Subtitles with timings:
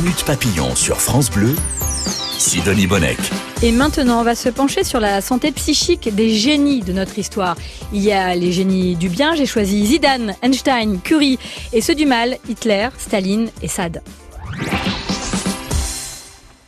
[0.00, 1.56] Minute Papillon sur France Bleu,
[2.38, 3.18] Sidonie Bonnec.
[3.64, 7.56] Et maintenant, on va se pencher sur la santé psychique des génies de notre histoire.
[7.92, 11.40] Il y a les génies du bien, j'ai choisi Zidane, Einstein, Curie,
[11.72, 14.00] et ceux du mal, Hitler, Staline et Sade.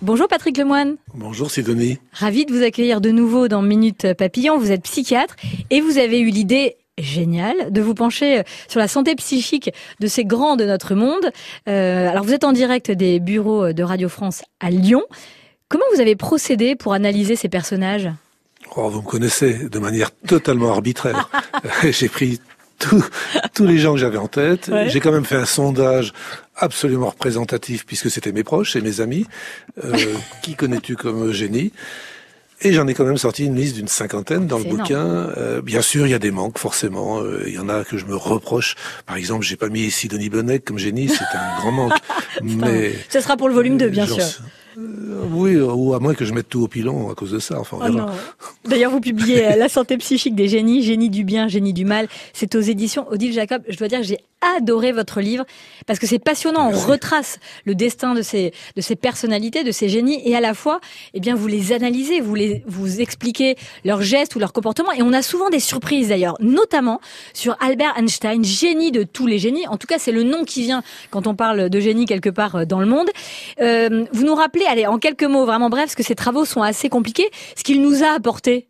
[0.02, 0.96] Bonjour Patrick Lemoine.
[1.14, 1.98] Bonjour Sidonie.
[2.12, 4.58] Ravi de vous accueillir de nouveau dans Minute Papillon.
[4.58, 5.36] Vous êtes psychiatre
[5.70, 10.24] et vous avez eu l'idée géniale de vous pencher sur la santé psychique de ces
[10.24, 11.30] grands de notre monde.
[11.68, 15.02] Euh, alors vous êtes en direct des bureaux de Radio France à Lyon.
[15.68, 18.10] Comment vous avez procédé pour analyser ces personnages?
[18.76, 21.28] Oh, Vous me connaissez de manière totalement arbitraire.
[21.90, 22.40] J'ai pris
[22.78, 24.70] tous les gens que j'avais en tête.
[24.86, 26.12] J'ai quand même fait un sondage
[26.56, 29.26] absolument représentatif puisque c'était mes proches et mes amis.
[29.84, 29.96] Euh,
[30.42, 31.72] qui connais-tu comme Eugénie
[32.62, 35.30] et j'en ai quand même sorti une liste d'une cinquantaine dans le bouquin.
[35.36, 37.20] Euh, bien sûr, il y a des manques, forcément.
[37.20, 38.76] Euh, il y en a que je me reproche.
[39.06, 41.92] Par exemple, j'ai pas mis Sidonie Bonnec comme génie, c'est un grand manque.
[42.42, 44.24] Mais ce sera pour le volume 2, bien sûr.
[44.80, 47.58] Euh, oui, ou à moins que je mette tout au pilon à cause de ça.
[47.58, 51.72] Enfin, oh D'ailleurs, vous publiez euh, La santé psychique des génies, génie du bien, génie
[51.72, 52.08] du mal.
[52.32, 53.62] C'est aux éditions Odile Jacob.
[53.68, 54.18] Je dois dire que j'ai
[54.56, 55.44] adoré votre livre
[55.86, 56.70] parce que c'est passionnant.
[56.72, 60.54] On retrace le destin de ces de ces personnalités, de ces génies, et à la
[60.54, 60.80] fois,
[61.14, 65.02] eh bien, vous les analysez, vous les vous expliquez leurs gestes ou leurs comportements, et
[65.02, 67.00] on a souvent des surprises d'ailleurs, notamment
[67.34, 69.66] sur Albert Einstein, génie de tous les génies.
[69.68, 72.56] En tout cas, c'est le nom qui vient quand on parle de génie quelque part
[72.56, 73.08] euh, dans le monde.
[73.60, 76.62] Euh, vous nous rappelez, allez, en quelques mots, vraiment bref, parce que ces travaux sont
[76.62, 78.68] assez compliqués, ce qu'il nous a apporté.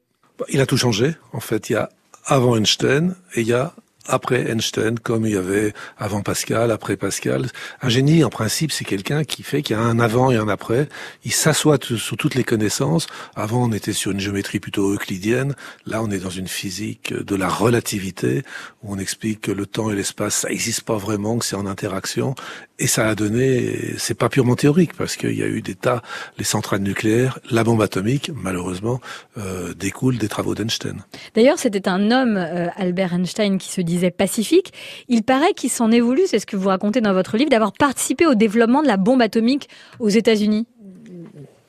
[0.48, 1.14] Il a tout changé.
[1.32, 1.90] En fait, il y a
[2.24, 3.72] avant Einstein et il y a
[4.06, 7.46] après Einstein, comme il y avait avant Pascal, après Pascal.
[7.82, 10.48] Un génie, en principe, c'est quelqu'un qui fait qu'il y a un avant et un
[10.48, 10.88] après.
[11.24, 13.06] Il s'assoit sur toutes les connaissances.
[13.36, 15.54] Avant, on était sur une géométrie plutôt euclidienne.
[15.86, 18.42] Là, on est dans une physique de la relativité,
[18.82, 21.66] où on explique que le temps et l'espace, ça n'existe pas vraiment, que c'est en
[21.66, 22.34] interaction.
[22.78, 26.02] Et ça a donné, c'est pas purement théorique, parce qu'il y a eu des tas,
[26.38, 29.00] les centrales nucléaires, la bombe atomique, malheureusement,
[29.36, 31.04] euh, des travaux d'Einstein.
[31.34, 34.72] D'ailleurs, c'était un homme, euh, Albert Einstein, qui se disait pacifique.
[35.08, 37.72] Il paraît qu'il s'en est voulu, c'est ce que vous racontez dans votre livre, d'avoir
[37.72, 39.68] participé au développement de la bombe atomique
[39.98, 40.66] aux États-Unis.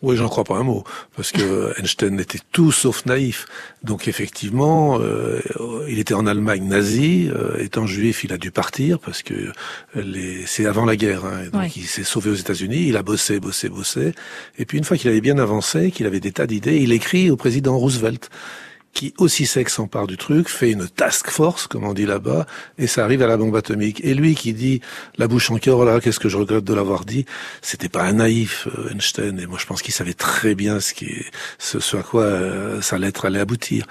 [0.02, 0.84] Oui, j'en crois pas un mot,
[1.16, 3.46] parce que Einstein était tout sauf naïf.
[3.84, 5.40] Donc effectivement, euh,
[5.88, 7.30] il était en Allemagne nazie.
[7.30, 9.52] Euh, étant juif, il a dû partir parce que
[9.94, 10.44] les...
[10.48, 11.26] c'est avant la guerre.
[11.26, 12.88] Hein, donc il s'est sauvé aux États-Unis.
[12.88, 14.14] Il a bossé, bossé, bossé.
[14.58, 17.30] Et puis une fois qu'il avait bien avancé, qu'il avait des tas d'idées, il écrit
[17.30, 18.32] au président Roosevelt
[18.94, 22.46] qui aussi sec s'empare du truc, fait une task force, comme on dit là-bas,
[22.78, 24.02] et ça arrive à la bombe atomique.
[24.04, 24.82] Et lui qui dit,
[25.18, 27.26] la bouche en cœur, là, qu'est-ce que je regrette de l'avoir dit,
[27.62, 30.94] c'était pas un naïf, euh, Einstein, et moi je pense qu'il savait très bien ce,
[30.94, 31.10] qui,
[31.58, 33.86] ce, ce à quoi euh, sa lettre allait aboutir.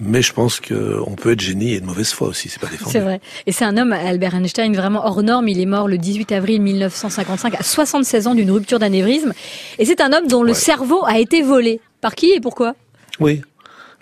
[0.00, 2.92] Mais je pense qu'on peut être génie et de mauvaise foi aussi, c'est pas défendu.
[2.92, 3.20] C'est vrai.
[3.46, 5.48] Et c'est un homme, Albert Einstein, vraiment hors norme.
[5.48, 9.32] Il est mort le 18 avril 1955 à 76 ans d'une rupture d'anévrisme.
[9.78, 11.80] Et c'est un homme dont le cerveau a été volé.
[12.00, 12.76] Par qui et pourquoi?
[13.18, 13.42] Oui,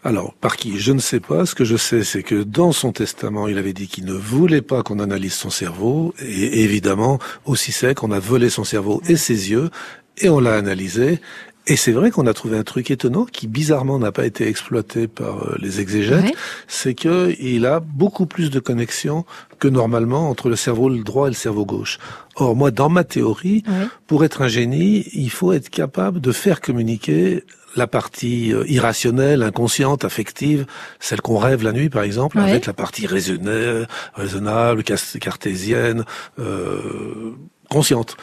[0.05, 0.79] alors, par qui?
[0.79, 1.47] Je ne sais pas.
[1.47, 4.63] Ce que je sais, c'est que dans son testament, il avait dit qu'il ne voulait
[4.63, 6.15] pas qu'on analyse son cerveau.
[6.21, 9.71] Et évidemment, aussi c'est qu'on a volé son cerveau et ses yeux,
[10.19, 11.21] et on l'a analysé.
[11.69, 15.09] Et c'est vrai qu'on a trouvé un truc étonnant qui bizarrement n'a pas été exploité
[15.09, 16.33] par euh, les exégètes,
[16.69, 19.25] c'est que il a beaucoup plus de connexions
[19.59, 21.99] que normalement entre le cerveau droit et le cerveau gauche.
[22.37, 23.65] Or moi, dans ma théorie,
[24.07, 27.43] pour être un génie, il faut être capable de faire communiquer
[27.77, 30.67] la partie euh, irrationnelle, inconsciente, affective,
[31.01, 36.05] celle qu'on rêve la nuit par exemple, avec la partie raisonnable, raisonnable cartésienne,
[36.39, 37.35] euh,
[37.71, 38.17] consciente.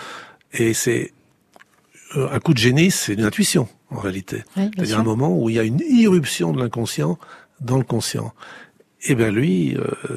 [0.53, 1.13] Et c'est
[2.15, 4.43] euh, un coup de génie, c'est une intuition en réalité.
[4.55, 7.17] C'est-à-dire un moment où il y a une irruption de l'inconscient
[7.61, 8.33] dans le conscient.
[9.05, 9.75] Eh bien lui,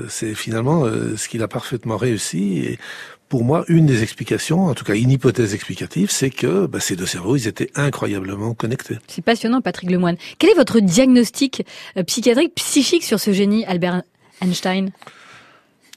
[0.08, 2.58] c'est finalement ce qu'il a parfaitement réussi.
[2.58, 2.78] Et
[3.28, 6.94] pour moi, une des explications, en tout cas une hypothèse explicative, c'est que bah, ces
[6.94, 8.98] deux cerveaux, ils étaient incroyablement connectés.
[9.08, 10.16] C'est passionnant, Patrick Lemoine.
[10.38, 14.02] Quel est votre diagnostic euh, psychiatrique, psychique sur ce génie, Albert
[14.40, 14.90] Einstein?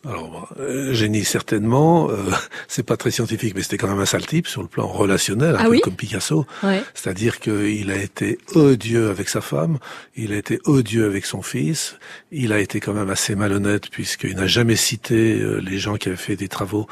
[0.07, 2.15] Alors, euh, génie certainement, euh,
[2.67, 5.55] c'est pas très scientifique, mais c'était quand même un sale type sur le plan relationnel,
[5.55, 6.45] un ah peu comme Picasso.
[6.93, 9.77] C'est-à-dire qu'il a été odieux avec sa femme,
[10.15, 11.97] il a été odieux avec son fils,
[12.31, 16.17] il a été quand même assez malhonnête puisqu'il n'a jamais cité les gens qui avaient
[16.17, 16.87] fait des travaux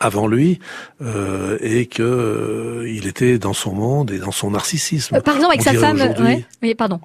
[0.00, 0.58] avant lui
[1.02, 5.16] euh, et que euh, il était dans son monde et dans son narcissisme.
[5.16, 7.00] Euh, par exemple avec sa femme, oui, pardon.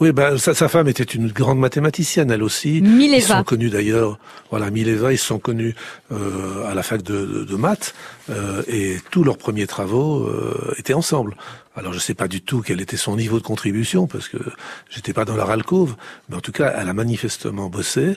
[0.00, 2.80] Oui, ben, sa, sa, femme était une grande mathématicienne, elle aussi.
[2.80, 3.16] Mileva.
[3.16, 4.18] Ils sont connus d'ailleurs,
[4.50, 5.74] voilà, Mileva, ils sont connus
[6.10, 7.94] euh, à la fac de, de, de maths,
[8.30, 11.36] euh, et tous leurs premiers travaux euh, étaient ensemble.
[11.76, 14.38] Alors je ne sais pas du tout quel était son niveau de contribution, parce que
[14.88, 15.96] j'étais pas dans la alcôve,
[16.30, 18.16] mais en tout cas, elle a manifestement bossé.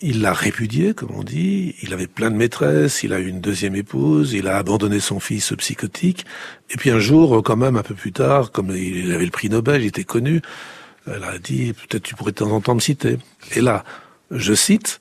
[0.00, 1.74] Il l'a répudié, comme on dit.
[1.82, 3.02] Il avait plein de maîtresses.
[3.02, 4.32] Il a eu une deuxième épouse.
[4.34, 6.26] Il a abandonné son fils psychotique.
[6.70, 9.48] Et puis un jour, quand même, un peu plus tard, comme il avait le prix
[9.48, 10.42] Nobel, il était connu,
[11.14, 13.18] elle a dit, peut-être tu pourrais de temps en temps me citer.
[13.54, 13.84] Et là,
[14.30, 15.00] je cite,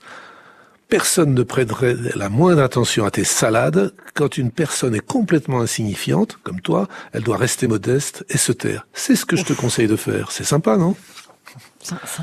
[0.89, 3.93] Personne ne prêterait la moindre attention à tes salades.
[4.15, 8.87] Quand une personne est complètement insignifiante, comme toi, elle doit rester modeste et se taire.
[8.91, 10.31] C'est ce que je te conseille de faire.
[10.31, 10.95] C'est sympa, non?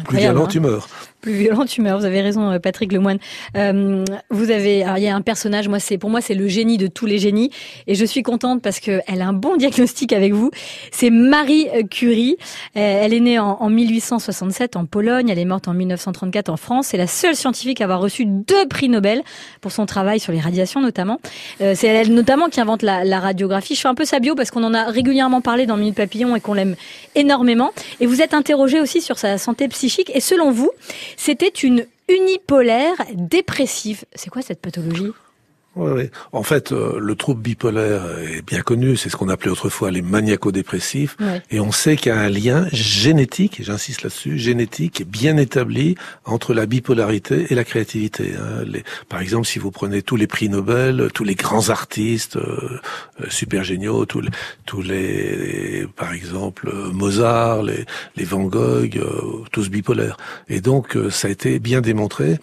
[0.04, 0.88] Plus violent, hein tu meurs
[1.26, 1.98] plus violente humeur.
[1.98, 3.18] Vous avez raison, euh, Patrick Lemoine.
[3.56, 5.66] Euh, vous avez, il y a un personnage.
[5.66, 7.50] Moi, c'est pour moi, c'est le génie de tous les génies,
[7.88, 10.52] et je suis contente parce que elle a un bon diagnostic avec vous.
[10.92, 12.36] C'est Marie Curie.
[12.76, 15.28] Euh, elle est née en, en, 1867 en Pologne.
[15.28, 16.88] Elle est morte en 1934 en France.
[16.88, 19.22] C'est la seule scientifique à avoir reçu deux prix Nobel
[19.60, 21.20] pour son travail sur les radiations, notamment.
[21.60, 23.74] Euh, c'est elle notamment qui invente la, la, radiographie.
[23.74, 26.36] Je fais un peu sa bio parce qu'on en a régulièrement parlé dans Minute Papillon
[26.36, 26.76] et qu'on l'aime
[27.16, 27.72] énormément.
[27.98, 30.10] Et vous êtes interrogé aussi sur sa santé psychique.
[30.14, 30.70] Et selon vous,
[31.16, 34.04] c'était une unipolaire dépressive.
[34.14, 35.12] C'est quoi cette pathologie?
[35.76, 36.10] Oui, oui.
[36.32, 38.96] En fait, euh, le trouble bipolaire est bien connu.
[38.96, 41.16] C'est ce qu'on appelait autrefois les maniaco-dépressifs.
[41.20, 41.42] Ouais.
[41.50, 45.94] Et on sait qu'il y a un lien génétique, j'insiste là-dessus, génétique bien établi
[46.24, 48.34] entre la bipolarité et la créativité.
[48.38, 48.64] Hein.
[48.66, 52.80] Les, par exemple, si vous prenez tous les prix Nobel, tous les grands artistes euh,
[53.28, 54.30] super géniaux, tous les,
[54.64, 57.84] tous les, par exemple, Mozart, les,
[58.16, 60.16] les Van Gogh, euh, tous bipolaires.
[60.48, 62.38] Et donc, euh, ça a été bien démontré.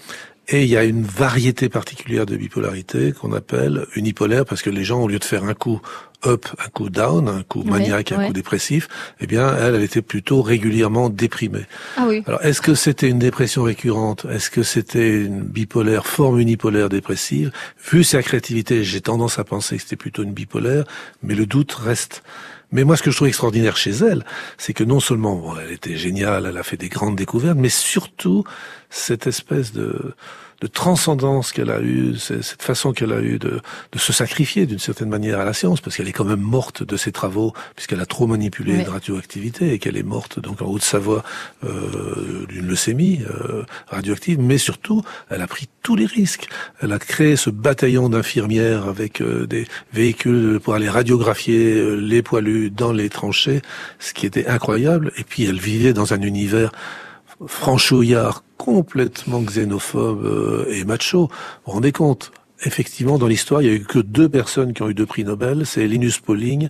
[0.49, 4.83] Et il y a une variété particulière de bipolarité qu'on appelle unipolaire parce que les
[4.83, 5.81] gens, au lieu de faire un coup
[6.25, 8.27] up, un coup down, un coup maniaque, un ouais.
[8.27, 8.87] coup dépressif,
[9.19, 11.65] eh bien, elle, elle était plutôt régulièrement déprimée.
[11.97, 12.23] Ah oui.
[12.25, 14.25] Alors, est-ce que c'était une dépression récurrente?
[14.29, 17.51] Est-ce que c'était une bipolaire, forme unipolaire dépressive?
[17.91, 20.83] Vu sa créativité, j'ai tendance à penser que c'était plutôt une bipolaire,
[21.21, 22.23] mais le doute reste.
[22.73, 24.25] Mais moi, ce que je trouve extraordinaire chez elle,
[24.57, 27.69] c'est que non seulement bon, elle était géniale, elle a fait des grandes découvertes, mais
[27.69, 28.43] surtout
[28.89, 30.15] cette espèce de,
[30.63, 33.59] de transcendance qu'elle a eue, cette façon qu'elle a eue de,
[33.91, 36.83] de se sacrifier d'une certaine manière à la science, parce qu'elle est quand même morte
[36.83, 38.85] de ses travaux, puisqu'elle a trop manipulé ouais.
[38.85, 41.21] de radioactivité et qu'elle est morte donc en Haute-Savoie
[41.65, 46.47] euh, d'une leucémie euh, radioactive, mais surtout, elle a pris tous les risques.
[46.81, 52.21] Elle a créé ce bataillon d'infirmières avec euh, des véhicules pour aller radiographier euh, les
[52.21, 53.61] poilus dans les tranchées,
[53.99, 55.11] ce qui était incroyable.
[55.17, 56.71] Et puis elle vivait dans un univers
[57.47, 61.21] franchouillard, complètement xénophobe euh, et macho.
[61.27, 61.27] Vous
[61.65, 62.31] vous rendez compte?
[62.65, 65.23] Effectivement, dans l'histoire, il y a eu que deux personnes qui ont eu deux prix
[65.25, 66.69] Nobel, c'est Linus Pauling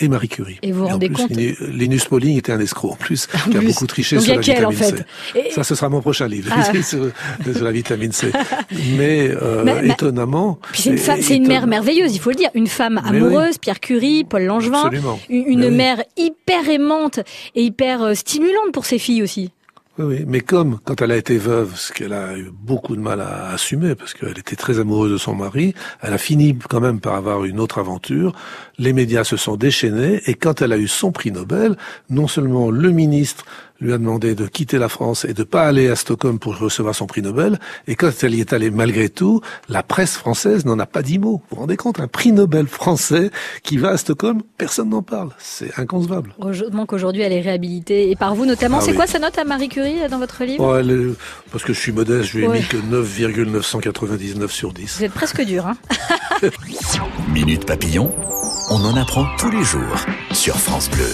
[0.00, 0.58] et Marie Curie.
[0.62, 1.36] Et vous vous rendez plus, compte
[1.68, 4.40] Linus Pauling était un escroc en plus, en qui a beaucoup triché Donc, sur la
[4.40, 4.96] vitamine en fait.
[4.96, 5.04] C.
[5.34, 5.50] Et...
[5.50, 6.62] Ça, ce sera mon prochain livre, Ah.
[6.82, 8.30] sur, sur, la vitamine C.
[8.96, 10.58] Mais, euh, Mais- mais- étonnamment...
[10.72, 12.50] Puis c'est une, c'est mère merveilleuse, il faut le dire.
[12.54, 14.84] Une femme amoureuse, Pierre Curie, Paul Langevin.
[14.84, 15.18] Absolument.
[15.28, 15.74] Une, une Mais oui.
[15.76, 17.18] mère hyper aimante
[17.56, 19.50] et hyper euh, stimulante pour ses filles aussi.
[20.00, 23.20] Oui, mais comme quand elle a été veuve, ce qu'elle a eu beaucoup de mal
[23.20, 27.00] à assumer, parce qu'elle était très amoureuse de son mari, elle a fini quand même
[27.00, 28.32] par avoir une autre aventure.
[28.78, 31.76] Les médias se sont déchaînés, et quand elle a eu son prix Nobel,
[32.10, 33.44] non seulement le ministre
[33.80, 36.94] lui a demandé de quitter la France et de pas aller à Stockholm pour recevoir
[36.94, 40.78] son prix Nobel, et quand elle y est allée malgré tout, la presse française n'en
[40.78, 41.42] a pas dit mot.
[41.50, 43.30] Vous vous rendez compte, un prix Nobel français
[43.62, 45.30] qui va à Stockholm, personne n'en parle.
[45.38, 46.34] C'est inconcevable.
[46.40, 48.78] Heureusement qu'aujourd'hui elle est réhabilitée et par vous notamment.
[48.78, 48.96] Ah c'est oui.
[48.96, 50.64] quoi sa note à Marie Curie dans votre livre?
[50.64, 51.14] Oh, elle est-
[51.52, 52.58] parce que je suis modeste, je lui ai Ouais.
[52.60, 54.96] mis que 9,999 sur 10.
[54.98, 55.76] Vous êtes presque dur, hein
[57.32, 58.14] Minute Papillon,
[58.70, 61.06] on en apprend tous les jours sur France Bleu.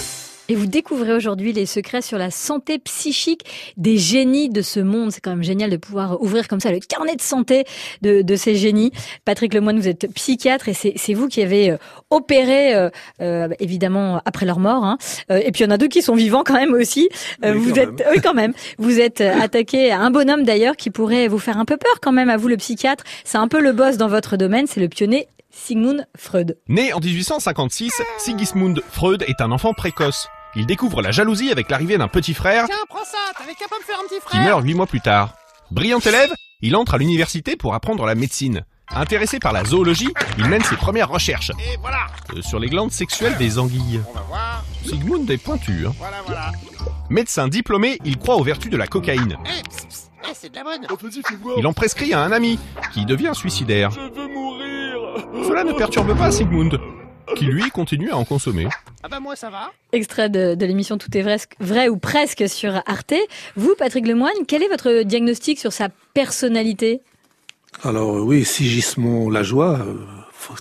[0.47, 3.41] Et vous découvrez aujourd'hui les secrets sur la santé psychique
[3.77, 5.11] des génies de ce monde.
[5.11, 7.63] C'est quand même génial de pouvoir ouvrir comme ça le carnet de santé
[8.03, 8.91] de, de ces génies.
[9.25, 11.77] Patrick Lemoine, vous êtes psychiatre et c'est vous qui avez euh,
[12.11, 12.89] opéré, euh,
[13.21, 14.83] euh, évidemment, après leur mort.
[14.85, 14.99] hein.
[15.31, 17.09] Euh, et puis il y en a deux qui sont vivants quand même aussi.
[17.43, 18.53] Euh, Oui, vous quand êtes, oui, quand même.
[18.77, 22.11] Vous êtes attaqué à un bonhomme d'ailleurs qui pourrait vous faire un peu peur quand
[22.11, 23.03] même, à vous le psychiatre.
[23.23, 26.57] C'est un peu le boss dans votre domaine, c'est le pionnier Sigmund Freud.
[26.67, 30.27] Né en 1856, Sigismund Freud est un enfant précoce.
[30.55, 33.77] Il découvre la jalousie avec l'arrivée d'un petit frère Tiens, prends ça, t'avais qu'à pas
[33.77, 35.33] me faire un petit qui frère meurt huit mois plus tard.
[35.71, 38.63] Brillant élève, il entre à l'université pour apprendre la médecine.
[38.89, 42.91] Intéressé par la zoologie, il mène ses premières recherches Et voilà, euh, sur les glandes
[42.91, 43.99] sexuelles des anguilles.
[44.07, 45.85] on va voir, Sigmund est pointu.
[45.87, 45.93] Hein.
[45.97, 46.51] voilà, voilà.
[47.09, 49.37] Médecin diplômé, il croit aux vertus de la cocaïne.
[49.45, 50.87] Eh, psst, eh, c'est de la bonne
[51.57, 52.59] Il en prescrit à un ami,
[52.93, 53.91] qui devient suicidaire.
[53.91, 56.79] Je veux mourir Cela ne perturbe pas Sigmund.
[57.35, 58.67] Qui lui continue à en consommer.
[59.03, 59.71] Ah bah moi ça va.
[59.91, 63.13] Extrait de, de l'émission Tout est vrai, vrai ou presque sur Arte.
[63.55, 67.01] Vous, Patrick Lemoine, quel est votre diagnostic sur sa personnalité?
[67.83, 69.95] Alors euh, oui, Sigismond Lajoie, euh,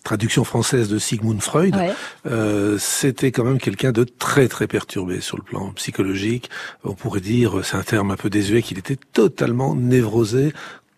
[0.03, 1.93] traduction française de Sigmund Freud, Ouais.
[2.27, 6.51] euh, c'était quand même quelqu'un de très très perturbé sur le plan psychologique.
[6.85, 10.53] On pourrait dire, c'est un terme un peu désuet, qu'il était totalement névrosé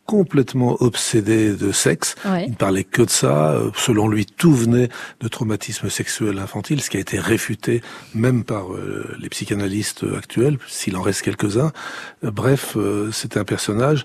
[0.07, 2.15] complètement obsédé de sexe.
[2.25, 2.45] Ouais.
[2.47, 3.51] Il ne parlait que de ça.
[3.51, 4.89] Euh, Selon lui, tout venait
[5.21, 7.83] de traumatisme sexuel infantile, ce qui a été réfuté
[8.15, 11.73] même par euh, les psychanalystes actuels, s'il en reste quelques-uns.
[12.25, 14.05] Euh, bref, euh, c'était un personnage.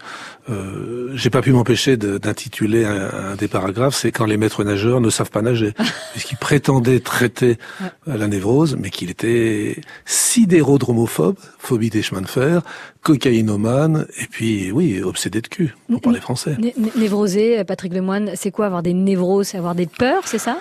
[1.14, 5.10] J'ai pas pu m'empêcher d'intituler un, un des paragraphes, c'est quand les maîtres nageurs ne
[5.10, 5.74] savent pas nager,
[6.12, 7.58] puisqu'il prétendait traiter
[8.06, 12.64] la névrose, mais qu'il était sidérodromophobe, phobie des chemins de fer,
[13.02, 16.56] cocaïnomane, et puis oui, obsédé de cul, pour parler français.
[16.60, 20.58] Né- né- Névrosé, Patrick Lemoine, c'est quoi avoir des névroses, avoir des peurs, c'est ça?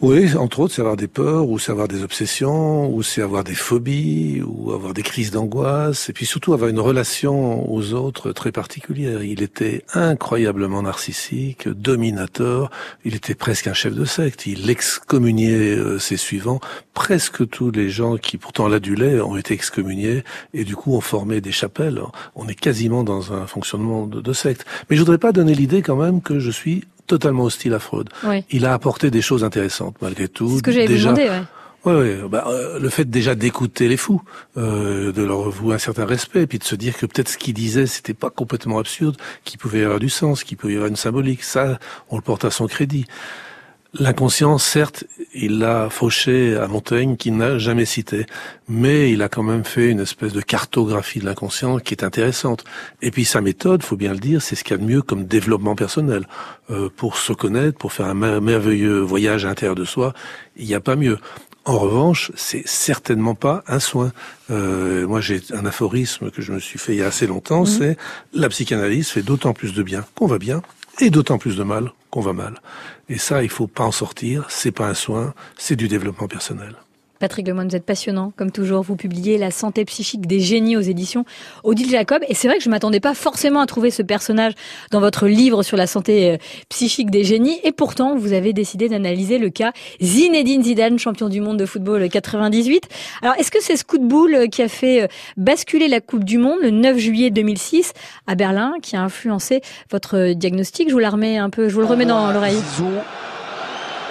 [0.00, 3.42] Oui, entre autres, c'est avoir des peurs, ou c'est avoir des obsessions, ou c'est avoir
[3.42, 8.30] des phobies, ou avoir des crises d'angoisse, et puis surtout avoir une relation aux autres
[8.30, 9.24] très particulière.
[9.24, 12.70] Il était incroyablement narcissique, dominateur,
[13.04, 16.60] il était presque un chef de secte, il excommuniait euh, ses suivants.
[16.94, 20.22] Presque tous les gens qui pourtant l'adulaient ont été excommuniés,
[20.54, 22.00] et du coup ont formé des chapelles.
[22.36, 24.64] On est quasiment dans un fonctionnement de, de secte.
[24.88, 28.08] Mais je voudrais pas donner l'idée quand même que je suis totalement hostile à Freud.
[28.24, 28.44] Oui.
[28.50, 30.48] Il a apporté des choses intéressantes malgré tout.
[30.50, 31.42] C'est ce que Déjà- demander, ouais.
[31.84, 34.20] Ouais, bah, euh, le fait déjà d'écouter les fous,
[34.56, 37.54] euh, de leur vouer un certain respect, puis de se dire que peut-être ce qu'ils
[37.54, 40.90] disaient c'était pas complètement absurde, qu'il pouvait y avoir du sens, qu'il pouvait y avoir
[40.90, 41.78] une symbolique, ça
[42.10, 43.06] on le porte à son crédit.
[44.00, 45.02] L'inconscient, certes,
[45.34, 48.26] il l'a fauché à Montaigne, qui n'a jamais cité,
[48.68, 52.62] mais il a quand même fait une espèce de cartographie de l'inconscient qui est intéressante.
[53.02, 55.02] Et puis sa méthode, faut bien le dire, c'est ce qu'il y a de mieux
[55.02, 56.28] comme développement personnel.
[56.70, 60.14] Euh, pour se connaître, pour faire un mer- merveilleux voyage à l'intérieur de soi,
[60.56, 61.18] il n'y a pas mieux.
[61.64, 64.12] En revanche, c'est certainement pas un soin.
[64.50, 67.66] Euh, moi, j'ai un aphorisme que je me suis fait il y a assez longtemps,
[67.66, 67.96] c'est
[68.32, 70.62] la psychanalyse fait d'autant plus de bien qu'on va bien
[71.00, 72.60] et d'autant plus de mal qu'on va mal.
[73.08, 74.46] Et ça, il faut pas en sortir.
[74.48, 76.74] C'est pas un soin, c'est du développement personnel.
[77.18, 78.82] Patrick Lemoine, vous êtes passionnant, comme toujours.
[78.82, 81.24] Vous publiez La santé psychique des génies aux éditions
[81.64, 82.22] Odile Jacob.
[82.28, 84.52] Et c'est vrai que je m'attendais pas forcément à trouver ce personnage
[84.90, 86.36] dans votre livre sur la santé euh,
[86.68, 87.58] psychique des génies.
[87.64, 92.08] Et pourtant, vous avez décidé d'analyser le cas Zinedine Zidane, champion du monde de football
[92.08, 92.88] 98.
[93.22, 95.06] Alors, est-ce que c'est ce coup de boule euh, qui a fait euh,
[95.36, 97.92] basculer la Coupe du Monde le 9 juillet 2006
[98.26, 99.60] à Berlin, qui a influencé
[99.90, 100.88] votre diagnostic?
[100.88, 102.58] Je vous la remets un peu, je vous le remets dans l'oreille.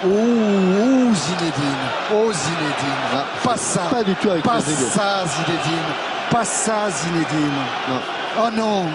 [0.04, 1.86] Ouh, ouh, Zinedine.
[2.14, 3.24] Oh, Zinedine.
[3.42, 3.80] Pas ça.
[3.90, 4.84] Pas du tout avec Pas Rodrigo.
[4.94, 5.88] ça, Zinedine.
[6.30, 7.52] Pas ça, Zinedine.
[7.88, 8.00] Non.
[8.40, 8.86] Oh non.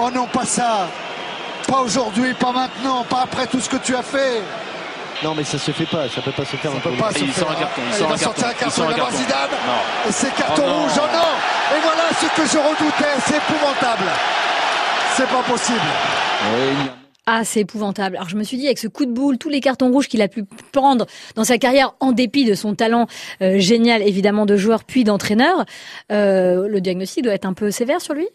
[0.00, 0.86] Oh non, pas ça.
[1.66, 4.42] Pas aujourd'hui, pas maintenant, pas après tout ce que tu as fait.
[5.24, 7.18] Non, mais ça se fait pas, ça peut pas se faire Ça peut pas se
[7.18, 7.30] Monde.
[7.30, 7.44] faire.
[7.44, 9.16] sort un carton, il Il sort va un sortir un carton, il sort il un.
[9.16, 9.50] Zidane.
[9.66, 10.08] Non.
[10.08, 10.82] Et c'est carton Oh non.
[10.82, 14.04] rouge, oh non Et voilà ce que je redoutais, c'est épouvantable.
[15.16, 15.80] C'est pas possible.
[17.30, 18.16] Ah, c'est épouvantable.
[18.16, 20.22] Alors je me suis dit, avec ce coup de boule, tous les cartons rouges qu'il
[20.22, 23.06] a pu prendre dans sa carrière, en dépit de son talent
[23.42, 25.66] euh, génial, évidemment, de joueur puis d'entraîneur,
[26.10, 28.26] euh, le diagnostic doit être un peu sévère sur lui?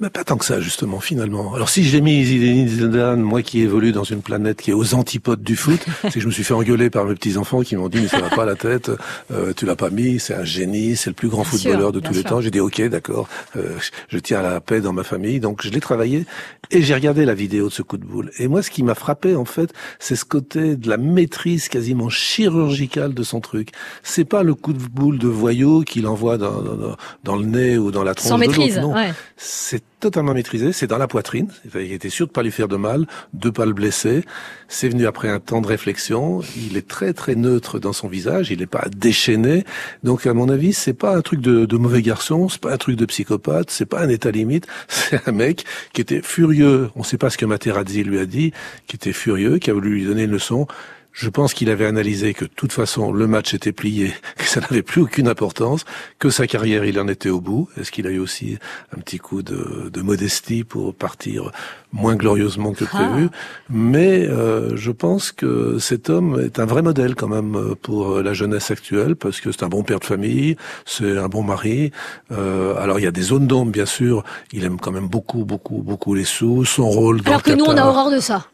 [0.00, 1.54] Mais pas tant que ça, justement, finalement.
[1.54, 4.94] Alors, si j'ai mis Zinedine Zidane, moi qui évolue dans une planète qui est aux
[4.94, 7.88] antipodes du foot, c'est que je me suis fait engueuler par mes petits-enfants qui m'ont
[7.88, 8.90] dit, mais ça va pas la tête,
[9.32, 11.92] euh, tu l'as pas mis, c'est un génie, c'est le plus grand Bien footballeur sûr,
[11.92, 12.30] de tous les sûr.
[12.30, 12.40] temps.
[12.40, 13.76] J'ai dit, ok, d'accord, euh,
[14.08, 15.38] je tiens à la paix dans ma famille.
[15.38, 16.26] Donc, je l'ai travaillé
[16.72, 18.32] et j'ai regardé la vidéo de ce coup de boule.
[18.38, 22.08] Et moi, ce qui m'a frappé, en fait, c'est ce côté de la maîtrise quasiment
[22.08, 23.68] chirurgicale de son truc.
[24.02, 27.78] C'est pas le coup de boule de voyou qu'il envoie dans, dans, dans le nez
[27.78, 28.94] ou dans la tronche Sans de maîtrise, non.
[28.94, 29.12] ouais.
[29.36, 31.48] C'est totalement maîtrisé, c'est dans la poitrine.
[31.74, 34.24] Il était sûr de pas lui faire de mal, de pas le blesser.
[34.68, 36.40] C'est venu après un temps de réflexion.
[36.56, 38.50] Il est très très neutre dans son visage.
[38.50, 39.64] Il n'est pas déchaîné.
[40.02, 42.78] Donc à mon avis, c'est pas un truc de, de mauvais garçon, c'est pas un
[42.78, 44.66] truc de psychopathe, c'est pas un état limite.
[44.88, 46.90] C'est un mec qui était furieux.
[46.96, 48.52] On ne sait pas ce que Materazzi lui a dit,
[48.86, 50.66] qui était furieux, qui a voulu lui donner une leçon.
[51.12, 54.60] Je pense qu'il avait analysé que de toute façon le match était plié, que ça
[54.60, 55.84] n'avait plus aucune importance,
[56.18, 57.68] que sa carrière il en était au bout.
[57.78, 58.58] Est-ce qu'il a eu aussi
[58.96, 61.50] un petit coup de, de modestie pour partir
[61.92, 63.28] moins glorieusement que prévu?
[63.68, 68.20] Mais euh, je pense que cet homme est un vrai modèle quand même euh, pour
[68.20, 71.92] la jeunesse actuelle parce que c'est un bon père de famille, c'est un bon mari.
[72.30, 74.24] Euh, alors il y a des zones d'ombre bien sûr.
[74.52, 77.64] Il aime quand même beaucoup beaucoup beaucoup les sous, son rôle dans Alors que nous,
[77.64, 78.46] on a horreur de ça.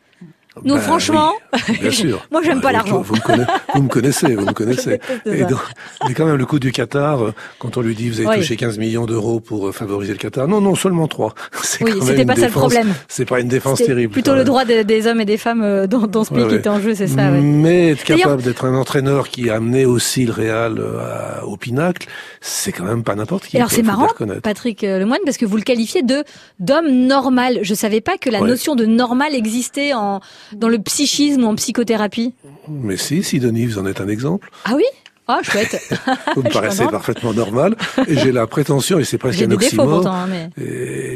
[0.64, 1.32] Nous, Bah franchement,
[1.68, 2.26] oui, bien sûr.
[2.30, 3.00] moi, j'aime pas Bah, l'argent.
[3.02, 4.90] Vous, me connaissez, vous me connaissez, vous me connaissez.
[4.90, 5.60] déteste Et donc,
[6.08, 8.36] mais quand même, le coup du Qatar, euh, quand on lui dit vous avez Oui.
[8.36, 11.34] touché 15 millions d'euros pour euh, favoriser le Qatar, non, non, seulement 3.
[11.80, 12.92] Oui, c'était pas ça le problème.
[13.08, 14.12] C'est pas une défense terrible.
[14.12, 16.48] plutôt le droit des, des hommes et des femmes euh, dans, dans ce pays Ouais,
[16.48, 17.30] qui était en jeu, c'est ça.
[17.30, 17.40] ouais.
[17.40, 22.08] Mais être capable d'être un entraîneur qui a amené aussi le Real à- au pinacle,
[22.40, 23.56] c'est quand même pas n'importe qui.
[23.56, 24.08] Alors c'est marrant.
[24.42, 26.24] Patrick Lemoine, parce que vous le qualifiez de
[26.58, 27.60] d'homme normal.
[27.62, 28.48] Je savais pas que la Ouais.
[28.48, 30.20] notion de normal existait en
[30.54, 32.34] dans le psychisme ou en psychothérapie.
[32.68, 34.50] Mais si, Sidonie, vous en êtes un exemple.
[34.64, 34.84] Ah oui
[35.26, 35.80] Ah chouette.
[36.36, 37.76] Vous me paraissez parfaitement normal.
[38.08, 40.50] J'ai la prétention, et c'est presque un oxymore, hein, mais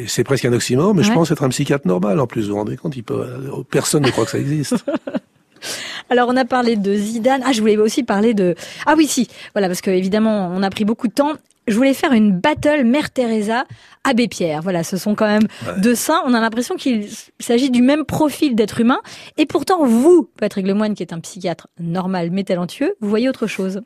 [0.06, 2.42] c'est presque un oxymore, mais je pense être un psychiatre normal en plus.
[2.42, 3.26] Vous vous rendez compte, il peut,
[3.70, 4.76] personne ne croit que ça existe.
[6.10, 7.42] Alors on a parlé de Zidane.
[7.44, 8.54] Ah, je voulais aussi parler de.
[8.84, 9.28] Ah oui, si.
[9.54, 11.32] Voilà, parce que évidemment, on a pris beaucoup de temps.
[11.68, 13.66] Je voulais faire une battle Mère Teresa
[14.04, 14.62] Abbé Pierre.
[14.62, 15.46] Voilà, ce sont quand même
[15.78, 16.20] deux saints.
[16.26, 19.00] On a l'impression qu'il s'agit du même profil d'être humain.
[19.36, 23.46] Et pourtant, vous, Patrick Lemoine, qui est un psychiatre normal mais talentueux, vous voyez autre
[23.46, 23.82] chose.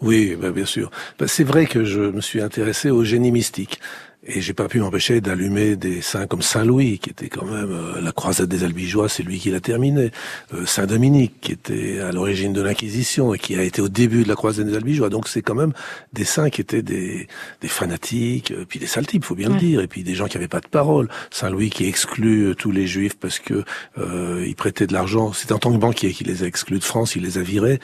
[0.00, 0.90] Oui, ben, bien sûr.
[1.18, 3.80] Ben, c'est vrai que je me suis intéressé au génie mystique.
[4.30, 7.70] Et j'ai pas pu m'empêcher d'allumer des saints comme Saint Louis, qui était quand même
[7.72, 10.10] euh, la croisade des Albigeois, c'est lui qui l'a terminé.
[10.52, 14.24] Euh, Saint Dominique, qui était à l'origine de l'Inquisition et qui a été au début
[14.24, 15.08] de la croisade des Albigeois.
[15.08, 15.72] Donc c'est quand même
[16.12, 17.26] des saints qui étaient des,
[17.62, 19.54] des fanatiques, euh, puis des sales types, faut bien Ouais.
[19.54, 21.08] le dire, et puis des gens qui avaient pas de parole.
[21.30, 23.64] Saint Louis qui exclut euh, tous les Juifs parce que
[23.96, 25.32] euh, ils prêtaient de l'argent.
[25.32, 27.80] C'est en tant que banquier qu'il les a exclus de France, il les a virés.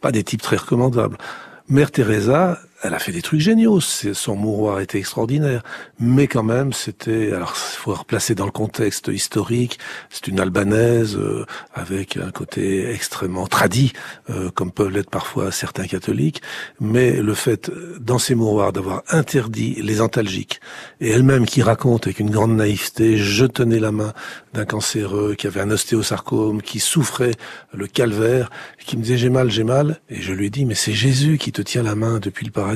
[0.00, 1.18] Pas des types très recommandables.
[1.68, 3.80] Mère Teresa, elle a fait des trucs géniaux.
[3.80, 5.62] Son mouroir était extraordinaire,
[5.98, 7.32] mais quand même, c'était.
[7.32, 9.78] Alors, faut replacer dans le contexte historique.
[10.10, 11.44] C'est une albanaise euh,
[11.74, 13.92] avec un côté extrêmement tradit,
[14.30, 16.40] euh, comme peuvent l'être parfois certains catholiques.
[16.80, 20.60] Mais le fait, euh, dans ses mouroirs, d'avoir interdit les antalgiques,
[21.00, 24.12] et elle-même qui raconte avec une grande naïveté, je tenais la main
[24.54, 27.34] d'un cancéreux qui avait un ostéosarcome, qui souffrait
[27.72, 30.92] le calvaire, qui me disait j'ai mal, j'ai mal, et je lui dis mais c'est
[30.92, 32.67] Jésus qui te tient la main depuis le paradis.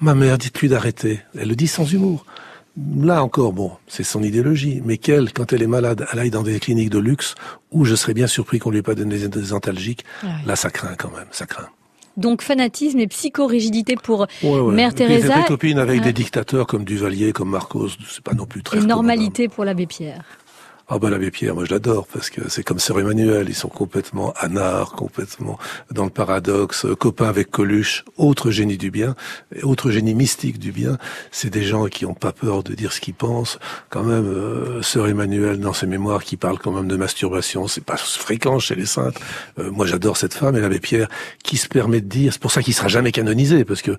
[0.00, 1.20] Ma mère, dites-lui d'arrêter.
[1.38, 2.24] Elle le dit sans humour.
[2.96, 6.42] Là encore, bon, c'est son idéologie, mais qu'elle, quand elle est malade, elle aille dans
[6.42, 7.36] des cliniques de luxe
[7.70, 10.04] où je serais bien surpris qu'on lui ait pas donné des, des antalgiques.
[10.24, 10.30] Ouais.
[10.44, 11.68] Là, ça craint quand même, ça craint.
[12.16, 14.74] Donc fanatisme et psychorigidité pour Ouais, ouais.
[14.74, 16.06] Mère Et Teresa était copine avec Ouais.
[16.06, 19.86] des dictateurs comme Duvalier, comme Marcos, c'est pas non plus très et normalité pour l'abbé
[19.86, 20.22] Pierre.
[20.86, 23.70] Ah ben l'abbé Pierre, moi je l'adore parce que c'est comme Sœur Emmanuel, ils sont
[23.70, 25.58] complètement anards, complètement
[25.90, 29.14] dans le paradoxe, euh, copains avec Coluche, autre génie du bien,
[29.62, 30.98] autre génie mystique du bien.
[31.30, 33.58] C'est des gens qui ont pas peur de dire ce qu'ils pensent.
[33.88, 37.84] Quand même, euh, Sœur Emmanuel dans ses mémoires qui parle quand même de masturbation, c'est
[37.84, 39.18] pas fréquent chez les saintes.
[39.58, 41.08] Euh, moi j'adore cette femme et l'abbé Pierre
[41.42, 43.96] qui se permet de dire, c'est pour ça qu'il sera jamais canonisé parce que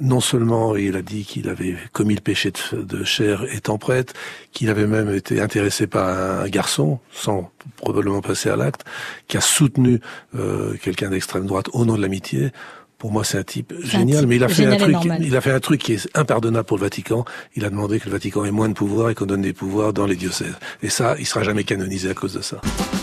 [0.00, 4.14] non seulement il a dit qu'il avait commis le péché de, de chair étant prêtre,
[4.52, 8.84] qu'il avait même été intéressé par un garçon, sans probablement passer à l'acte,
[9.28, 10.00] qui a soutenu
[10.36, 12.50] euh, quelqu'un d'extrême droite au nom de l'amitié.
[12.98, 14.96] Pour moi, c'est un type C'est un génial, type mais il a fait un truc,
[15.20, 17.26] il a fait un truc qui est impardonnable pour le Vatican.
[17.54, 19.92] Il a demandé que le Vatican ait moins de pouvoir et qu'on donne des pouvoirs
[19.92, 20.54] dans les diocèses.
[20.82, 22.62] Et ça, il sera jamais canonisé à cause de ça.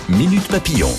[0.09, 0.89] Minute Papillon.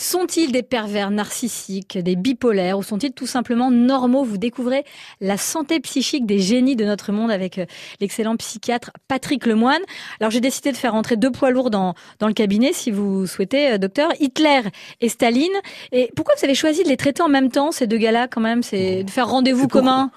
[0.00, 4.24] Sont-ils des pervers narcissiques, des bipolaires ou sont-ils tout simplement normaux?
[4.24, 4.84] Vous découvrez
[5.20, 7.66] la santé psychique des génies de notre monde avec euh,
[8.00, 9.82] l'excellent psychiatre Patrick Lemoine.
[10.18, 13.26] Alors j'ai décidé de faire entrer deux poids lourds dans, dans le cabinet si vous
[13.26, 14.10] souhaitez, euh, docteur.
[14.20, 14.62] Hitler
[15.02, 15.52] et Staline.
[15.92, 18.40] Et pourquoi vous avez choisi de les traiter en même temps, ces deux gars-là quand
[18.40, 18.62] même?
[18.62, 20.10] C'est de faire rendez-vous commun?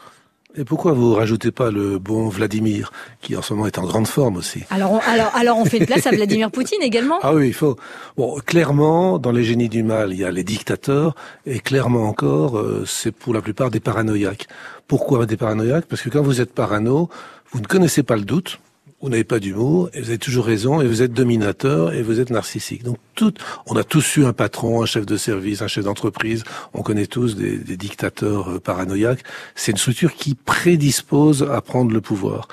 [0.56, 4.08] Et pourquoi vous rajoutez pas le bon Vladimir, qui en ce moment est en grande
[4.08, 7.18] forme aussi alors on, alors, alors on fait une place à Vladimir Poutine également?
[7.24, 7.76] Ah oui, il faut.
[8.18, 11.16] Bon, clairement, dans les génies du mal, il y a les dictateurs,
[11.48, 14.48] et clairement encore, euh, c'est pour la plupart des paranoïaques.
[14.88, 15.86] Pourquoi des paranoïaques?
[15.86, 17.10] Parce que quand vous êtes parano,
[17.52, 18.60] vous ne connaissez pas le doute,
[19.04, 22.20] vous n'avez pas d'humour, et vous avez toujours raison, et vous êtes dominateur, et vous
[22.20, 22.84] êtes narcissique.
[22.84, 23.34] Donc, tout,
[23.68, 26.44] on a tous eu un patron, un chef de service, un chef d'entreprise.
[26.74, 29.24] On connaît tous des, des dictateurs euh, paranoïaques.
[29.56, 32.48] C'est une structure qui prédispose à prendre le pouvoir.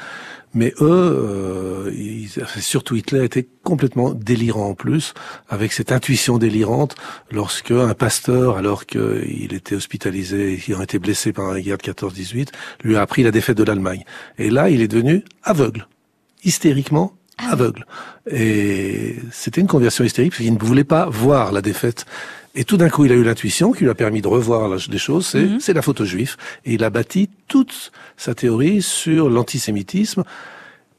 [0.52, 2.28] Mais eux, euh, ils-
[2.60, 5.14] surtout Hitler, était complètement délirant en plus,
[5.48, 6.96] avec cette intuition délirante,
[7.30, 11.78] lorsque un pasteur, alors qu'il était hospitalisé et qu'il a été blessé pendant la guerre
[11.78, 12.48] de 14-18,
[12.82, 14.02] lui a appris la défaite de l'Allemagne.
[14.38, 15.86] Et là, il est devenu aveugle,
[16.44, 17.86] hystériquement aveugle.
[18.30, 22.04] Et c'était une conversion hystérique, parce qu'il ne voulait pas voir la défaite.
[22.54, 24.98] Et tout d'un coup, il a eu l'intuition qui lui a permis de revoir les
[24.98, 25.60] choses, c'est Mhm.
[25.60, 26.36] c'est la photo juif.
[26.64, 30.24] Et il a bâti toute sa théorie sur l'antisémitisme.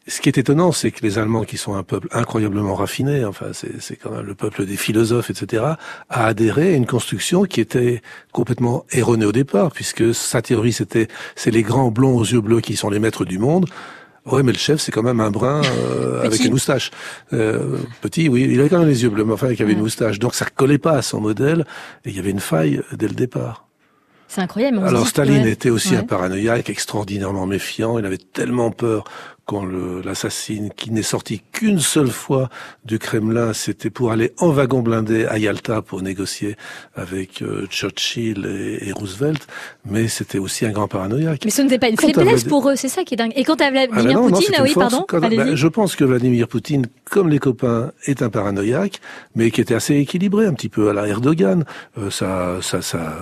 [0.08, 3.48] Ce qui est étonnant, c'est que les Allemands, qui sont un peuple incroyablement raffiné, enfin
[3.54, 5.64] c'est c'est quand même le peuple des philosophes, etc.,
[6.10, 8.02] a adhéré à une construction qui était
[8.32, 12.62] complètement erronée au départ, puisque sa théorie c'était c'est les grands blonds aux yeux bleus
[12.62, 13.68] qui sont les maîtres du monde.
[14.26, 16.92] Ouais, mais le chef, c'est quand même un brun euh, avec une moustache.
[17.34, 19.80] Euh, petit, oui, il avait quand même les yeux bleus, mais enfin, il avait une
[19.80, 20.20] moustache.
[20.20, 21.66] Donc ça collait pas à son modèle,
[22.06, 23.68] et il y avait une faille dès le départ.
[24.28, 24.80] C'est incroyable.
[24.80, 28.00] Alors Staline était aussi un paranoïaque extraordinairement méfiant.
[28.00, 29.04] Il avait tellement peur
[29.52, 29.66] qu'on
[30.06, 32.48] l'assassine, qui n'est sorti qu'une seule fois
[32.86, 36.56] du Kremlin, c'était pour aller en wagon blindé à Yalta pour négocier
[36.96, 39.46] avec euh, Churchill et, Roosevelt,
[39.84, 41.42] mais c'était aussi un grand paranoïaque.
[41.44, 43.34] Mais ce n'était pas une faiblesse pour eux, c'est ça qui est dingue.
[43.36, 46.86] Et quant à Vladimir ah ben Poutine, oui, pardon, ben, Je pense que Vladimir Poutine,
[47.04, 49.02] comme les copains, est un paranoïaque,
[49.36, 51.66] mais qui était assez équilibré, un petit peu à la Erdogan.
[51.98, 53.18] Euh, ça, ça, ça,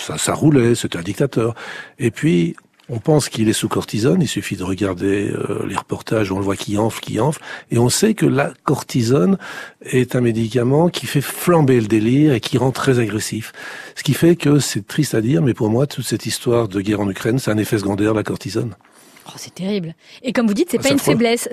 [0.00, 1.54] ça, ça roulait, c'était un dictateur.
[1.98, 2.56] Et puis,
[2.88, 6.44] on pense qu'il est sous cortisone, il suffit de regarder euh, les reportages on le
[6.44, 9.38] voit qui enfle, qui enfle, et on sait que la cortisone
[9.82, 13.52] est un médicament qui fait flamber le délire et qui rend très agressif.
[13.94, 16.80] Ce qui fait que c'est triste à dire, mais pour moi, toute cette histoire de
[16.80, 18.74] guerre en Ukraine, c'est un effet secondaire, la cortisone.
[19.26, 19.94] Oh, c'est terrible.
[20.22, 21.48] Et comme vous dites, c'est ah, pas une faiblesse.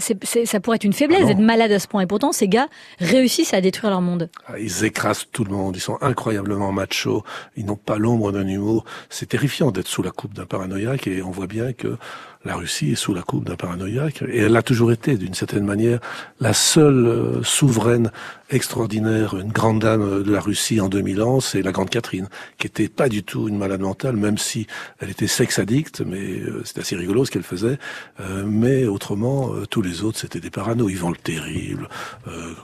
[0.46, 2.02] Ça pourrait être une faiblesse ah d'être malade à ce point.
[2.02, 2.68] Et pourtant, ces gars
[3.00, 4.30] réussissent à détruire leur monde.
[4.48, 5.76] Ah, ils écrasent tout le monde.
[5.76, 7.24] Ils sont incroyablement machos.
[7.56, 8.86] Ils n'ont pas l'ombre d'un humour.
[9.10, 11.08] C'est terrifiant d'être sous la coupe d'un paranoïaque.
[11.08, 11.98] Et on voit bien que
[12.44, 15.66] la Russie est sous la coupe d'un paranoïaque, et elle a toujours été, d'une certaine
[15.66, 16.00] manière,
[16.40, 18.12] la seule euh, souveraine
[18.50, 22.28] extraordinaire, une grande dame de la Russie en 2000 ans, c'est la Grande Catherine,
[22.58, 24.68] qui était pas du tout une malade mentale, même si
[25.00, 27.78] elle était sex addict, mais euh, c'est assez rigolo ce qu'elle faisait.
[28.20, 30.90] Euh, mais autrement, tous les autres, c'était des parano.
[30.90, 31.88] Yvan le Terrible,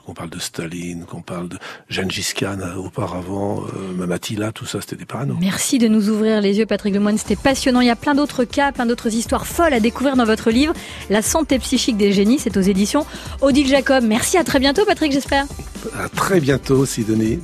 [0.05, 1.57] qu'on parle de Staline, qu'on parle de
[1.89, 3.63] Gengis Khan auparavant,
[3.95, 5.37] même Attila, tout ça, c'était des parano.
[5.39, 7.17] Merci de nous ouvrir les yeux, Patrick Lemoine.
[7.17, 7.81] C'était passionnant.
[7.81, 10.73] Il y a plein d'autres cas, plein d'autres histoires folles à découvrir dans votre livre
[11.09, 12.39] La santé psychique des génies.
[12.39, 13.05] C'est aux éditions
[13.41, 14.03] Odile Jacob.
[14.03, 15.45] Merci, à très bientôt, Patrick, j'espère.
[15.99, 17.35] À très bientôt, Sidonie.